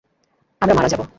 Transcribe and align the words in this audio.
আমরা 0.61 0.73
মারা 0.77 0.89
যাবো। 0.89 1.03